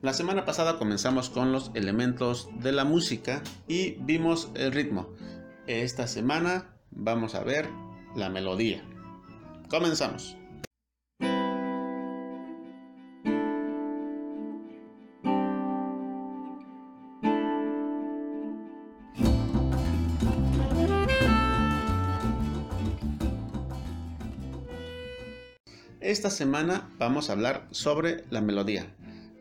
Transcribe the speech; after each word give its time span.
La 0.00 0.12
semana 0.12 0.44
pasada 0.44 0.78
comenzamos 0.78 1.28
con 1.28 1.50
los 1.50 1.72
elementos 1.74 2.48
de 2.60 2.70
la 2.70 2.84
música 2.84 3.42
y 3.66 3.96
vimos 3.98 4.48
el 4.54 4.70
ritmo. 4.70 5.08
Esta 5.66 6.06
semana 6.06 6.76
vamos 6.92 7.34
a 7.34 7.42
ver 7.42 7.68
la 8.14 8.28
melodía. 8.30 8.84
Comenzamos. 9.68 10.36
Esta 26.00 26.30
semana 26.30 26.88
vamos 26.98 27.28
a 27.28 27.32
hablar 27.32 27.66
sobre 27.72 28.24
la 28.30 28.40
melodía. 28.40 28.94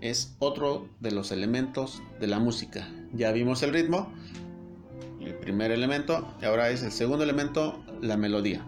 Es 0.00 0.34
otro 0.38 0.88
de 1.00 1.10
los 1.10 1.30
elementos 1.30 2.02
de 2.20 2.26
la 2.26 2.38
música. 2.38 2.88
Ya 3.12 3.32
vimos 3.32 3.62
el 3.62 3.72
ritmo, 3.72 4.12
el 5.20 5.34
primer 5.34 5.70
elemento, 5.70 6.34
y 6.40 6.46
ahora 6.46 6.70
es 6.70 6.82
el 6.82 6.92
segundo 6.92 7.24
elemento, 7.24 7.84
la 8.00 8.16
melodía. 8.16 8.64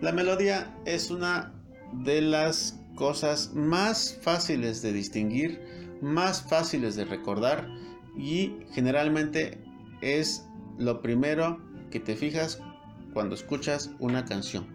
La 0.00 0.12
melodía 0.12 0.74
es 0.86 1.10
una 1.10 1.52
de 1.92 2.22
las 2.22 2.80
cosas 2.94 3.52
más 3.54 4.18
fáciles 4.22 4.82
de 4.82 4.92
distinguir, 4.92 5.60
más 6.00 6.42
fáciles 6.42 6.96
de 6.96 7.04
recordar 7.04 7.68
y 8.16 8.56
generalmente 8.72 9.62
es 10.00 10.46
lo 10.78 11.02
primero 11.02 11.60
que 11.90 12.00
te 12.00 12.16
fijas 12.16 12.60
cuando 13.12 13.34
escuchas 13.34 13.90
una 13.98 14.24
canción. 14.24 14.66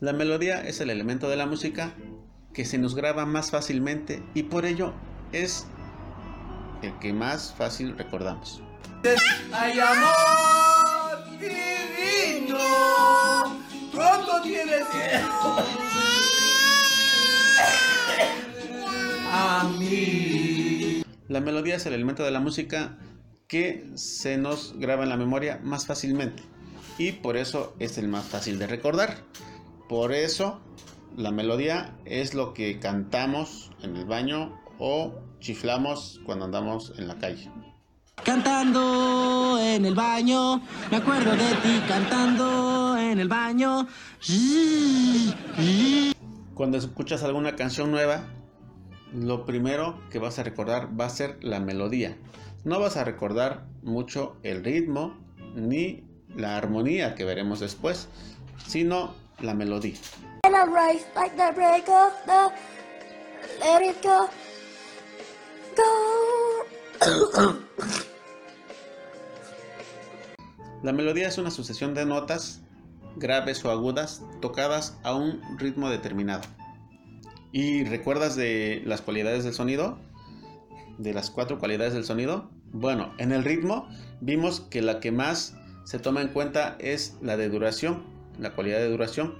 La 0.00 0.12
melodía 0.12 0.66
es 0.66 0.80
el 0.80 0.90
elemento 0.90 1.28
de 1.28 1.36
la 1.36 1.46
música 1.46 1.94
que 2.54 2.64
se 2.64 2.78
nos 2.78 2.94
graba 2.94 3.26
más 3.26 3.50
fácilmente 3.50 4.22
y 4.32 4.44
por 4.44 4.64
ello 4.64 4.94
es 5.32 5.66
el 6.82 6.96
que 7.00 7.12
más 7.12 7.52
fácil 7.52 7.98
recordamos. 7.98 8.62
Hay 9.52 9.78
amor 9.80 11.38
divino, 11.38 12.58
pronto 13.92 14.40
tienes 14.42 14.84
a 19.30 19.70
mí. 19.78 21.02
La 21.28 21.40
melodía 21.40 21.76
es 21.76 21.86
el 21.86 21.94
elemento 21.94 22.22
de 22.22 22.30
la 22.30 22.40
música 22.40 22.96
que 23.48 23.90
se 23.96 24.36
nos 24.36 24.78
graba 24.78 25.02
en 25.02 25.08
la 25.08 25.16
memoria 25.16 25.60
más 25.62 25.86
fácilmente 25.86 26.42
y 26.98 27.12
por 27.12 27.36
eso 27.36 27.74
es 27.80 27.98
el 27.98 28.06
más 28.08 28.24
fácil 28.26 28.58
de 28.60 28.68
recordar. 28.68 29.18
Por 29.88 30.12
eso 30.12 30.60
la 31.16 31.30
melodía 31.30 31.96
es 32.04 32.34
lo 32.34 32.54
que 32.54 32.78
cantamos 32.78 33.70
en 33.82 33.96
el 33.96 34.04
baño 34.04 34.58
o 34.78 35.14
chiflamos 35.40 36.20
cuando 36.24 36.44
andamos 36.44 36.92
en 36.98 37.08
la 37.08 37.18
calle. 37.18 37.50
Cantando 38.24 39.58
en 39.60 39.84
el 39.84 39.94
baño, 39.94 40.62
me 40.90 40.96
acuerdo 40.96 41.32
de 41.32 41.54
ti 41.62 41.82
cantando 41.86 42.96
en 42.96 43.18
el 43.18 43.28
baño. 43.28 43.86
Cuando 46.54 46.78
escuchas 46.78 47.22
alguna 47.22 47.54
canción 47.56 47.90
nueva, 47.90 48.24
lo 49.12 49.44
primero 49.44 50.00
que 50.10 50.18
vas 50.18 50.38
a 50.38 50.42
recordar 50.42 50.98
va 50.98 51.06
a 51.06 51.10
ser 51.10 51.38
la 51.42 51.60
melodía. 51.60 52.16
No 52.64 52.80
vas 52.80 52.96
a 52.96 53.04
recordar 53.04 53.66
mucho 53.82 54.36
el 54.42 54.64
ritmo 54.64 55.14
ni 55.54 56.04
la 56.34 56.56
armonía 56.56 57.14
que 57.14 57.24
veremos 57.24 57.60
después, 57.60 58.08
sino 58.66 59.14
la 59.40 59.54
melodía. 59.54 59.98
La 70.82 70.92
melodía 70.92 71.26
es 71.26 71.38
una 71.38 71.50
sucesión 71.50 71.94
de 71.94 72.06
notas 72.06 72.62
graves 73.16 73.64
o 73.64 73.70
agudas 73.70 74.22
tocadas 74.40 74.96
a 75.02 75.14
un 75.14 75.40
ritmo 75.58 75.90
determinado. 75.90 76.42
¿Y 77.52 77.84
recuerdas 77.84 78.36
de 78.36 78.82
las 78.84 79.00
cualidades 79.00 79.44
del 79.44 79.54
sonido? 79.54 79.98
De 80.98 81.12
las 81.12 81.30
cuatro 81.30 81.58
cualidades 81.58 81.94
del 81.94 82.04
sonido. 82.04 82.50
Bueno, 82.72 83.12
en 83.18 83.32
el 83.32 83.44
ritmo 83.44 83.88
vimos 84.20 84.60
que 84.60 84.82
la 84.82 85.00
que 85.00 85.10
más 85.10 85.56
se 85.84 85.98
toma 85.98 86.22
en 86.22 86.28
cuenta 86.28 86.76
es 86.78 87.16
la 87.22 87.36
de 87.36 87.48
duración, 87.48 88.04
la 88.38 88.54
cualidad 88.54 88.78
de 88.78 88.90
duración. 88.90 89.34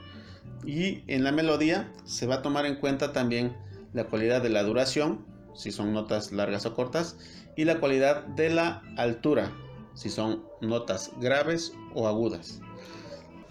Y 0.67 1.03
en 1.07 1.25
la 1.25 1.33
melodía 1.33 1.93
se 2.05 2.27
va 2.27 2.37
a 2.37 2.43
tomar 2.43 2.67
en 2.67 2.77
cuenta 2.77 3.13
también 3.13 3.57
la 3.93 4.05
cualidad 4.05 4.43
de 4.43 4.49
la 4.49 4.63
duración, 4.63 5.25
si 5.55 5.71
son 5.71 5.93
notas 5.93 6.33
largas 6.33 6.67
o 6.67 6.75
cortas, 6.75 7.17
y 7.57 7.65
la 7.65 7.79
cualidad 7.79 8.25
de 8.27 8.51
la 8.51 8.83
altura, 8.97 9.53
si 9.95 10.09
son 10.09 10.43
notas 10.61 11.13
graves 11.21 11.73
o 11.95 12.09
agudas. 12.09 12.61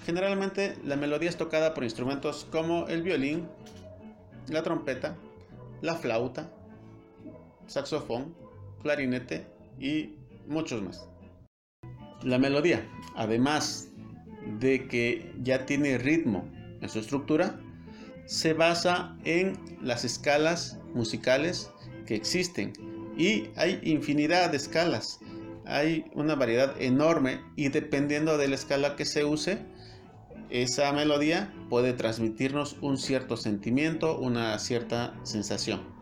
Generalmente 0.05 0.75
la 0.83 0.97
melodía 0.97 1.29
es 1.29 1.37
tocada 1.37 1.73
por 1.73 1.83
instrumentos 1.83 2.45
como 2.51 2.87
el 2.87 3.03
violín, 3.03 3.47
la 4.49 4.61
trompeta, 4.61 5.15
la 5.81 5.95
flauta, 5.95 6.49
saxofón, 7.67 8.35
clarinete 8.81 9.47
y 9.79 10.15
muchos 10.47 10.81
más. 10.81 11.07
La 12.23 12.37
melodía, 12.37 12.85
además 13.15 13.89
de 14.59 14.87
que 14.87 15.33
ya 15.41 15.65
tiene 15.65 15.97
ritmo 15.97 16.49
en 16.83 16.89
su 16.89 16.99
estructura, 16.99 17.59
se 18.25 18.53
basa 18.53 19.17
en 19.25 19.57
las 19.81 20.05
escalas 20.05 20.77
musicales 20.93 21.71
que 22.05 22.15
existen 22.15 22.73
y 23.17 23.49
hay 23.55 23.79
infinidad 23.83 24.51
de 24.51 24.57
escalas. 24.57 25.19
Hay 25.65 26.05
una 26.13 26.35
variedad 26.35 26.79
enorme 26.81 27.41
y 27.55 27.69
dependiendo 27.69 28.37
de 28.37 28.47
la 28.47 28.55
escala 28.55 28.95
que 28.95 29.05
se 29.05 29.23
use, 29.23 29.59
esa 30.49 30.91
melodía 30.91 31.53
puede 31.69 31.93
transmitirnos 31.93 32.77
un 32.81 32.97
cierto 32.97 33.37
sentimiento, 33.37 34.19
una 34.19 34.59
cierta 34.59 35.19
sensación. 35.23 35.92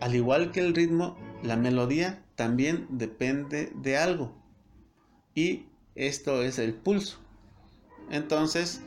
Al 0.00 0.14
igual 0.14 0.52
que 0.52 0.60
el 0.60 0.74
ritmo, 0.74 1.16
la 1.42 1.56
melodía 1.56 2.22
también 2.36 2.86
depende 2.90 3.72
de 3.74 3.96
algo. 3.96 4.32
Y 5.34 5.66
esto 5.94 6.42
es 6.42 6.58
el 6.58 6.74
pulso. 6.74 7.18
Entonces, 8.10 8.82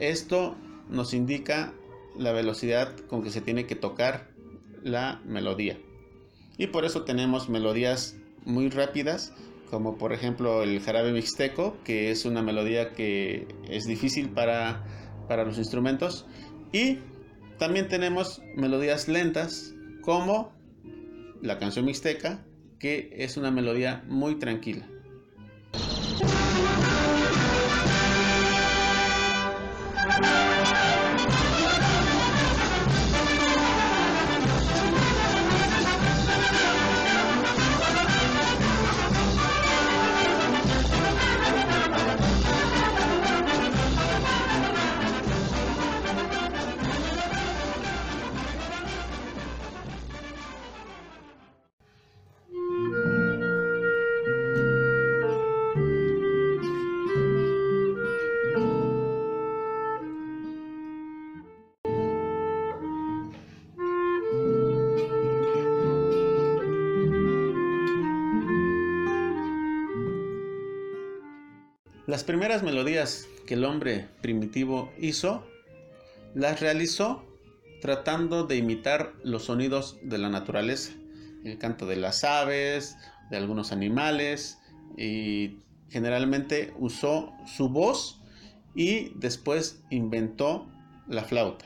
esto 0.00 0.56
nos 0.88 1.14
indica 1.14 1.72
la 2.16 2.32
velocidad 2.32 2.96
con 3.08 3.22
que 3.22 3.30
se 3.30 3.40
tiene 3.40 3.66
que 3.66 3.76
tocar 3.76 4.30
la 4.82 5.20
melodía. 5.24 5.78
Y 6.56 6.68
por 6.68 6.84
eso 6.84 7.02
tenemos 7.02 7.48
melodías 7.48 8.16
muy 8.44 8.70
rápidas, 8.70 9.32
como 9.70 9.98
por 9.98 10.12
ejemplo 10.12 10.62
el 10.62 10.80
jarabe 10.80 11.12
mixteco, 11.12 11.76
que 11.84 12.10
es 12.10 12.24
una 12.24 12.42
melodía 12.42 12.92
que 12.92 13.48
es 13.68 13.84
difícil 13.84 14.30
para, 14.30 14.84
para 15.28 15.44
los 15.44 15.58
instrumentos. 15.58 16.26
Y 16.72 16.98
también 17.58 17.88
tenemos 17.88 18.40
melodías 18.56 19.08
lentas, 19.08 19.74
como 20.00 20.53
la 21.42 21.58
canción 21.58 21.84
mixteca, 21.84 22.44
que 22.78 23.10
es 23.12 23.36
una 23.36 23.50
melodía 23.50 24.04
muy 24.08 24.38
tranquila. 24.38 24.88
Las 72.06 72.22
primeras 72.22 72.62
melodías 72.62 73.26
que 73.46 73.54
el 73.54 73.64
hombre 73.64 74.08
primitivo 74.20 74.92
hizo, 74.98 75.42
las 76.34 76.60
realizó 76.60 77.24
tratando 77.80 78.44
de 78.46 78.56
imitar 78.56 79.14
los 79.22 79.44
sonidos 79.44 79.96
de 80.02 80.18
la 80.18 80.28
naturaleza, 80.28 80.92
el 81.44 81.56
canto 81.56 81.86
de 81.86 81.96
las 81.96 82.22
aves, 82.24 82.96
de 83.30 83.38
algunos 83.38 83.72
animales 83.72 84.58
y 84.98 85.60
generalmente 85.88 86.74
usó 86.78 87.32
su 87.46 87.70
voz 87.70 88.20
y 88.74 89.10
después 89.14 89.82
inventó 89.88 90.70
la 91.08 91.24
flauta. 91.24 91.64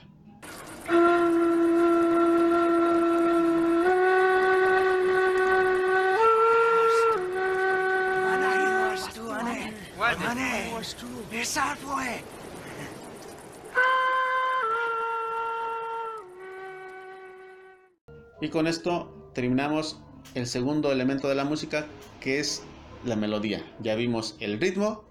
Y 18.40 18.48
con 18.48 18.66
esto 18.66 19.30
terminamos 19.34 20.00
el 20.34 20.46
segundo 20.46 20.92
elemento 20.92 21.28
de 21.28 21.34
la 21.34 21.44
música 21.44 21.86
que 22.20 22.38
es 22.38 22.62
la 23.04 23.16
melodía. 23.16 23.64
Ya 23.80 23.96
vimos 23.96 24.36
el 24.40 24.60
ritmo, 24.60 25.04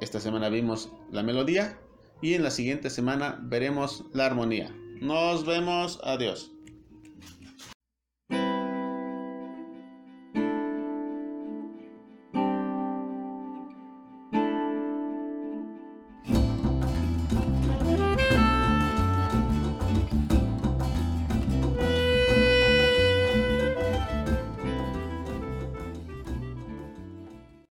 esta 0.00 0.20
semana 0.20 0.48
vimos 0.48 0.90
la 1.10 1.22
melodía 1.22 1.78
y 2.22 2.34
en 2.34 2.42
la 2.42 2.50
siguiente 2.50 2.88
semana 2.88 3.38
veremos 3.42 4.04
la 4.12 4.26
armonía. 4.26 4.74
Nos 5.00 5.44
vemos, 5.44 6.00
adiós. 6.04 6.53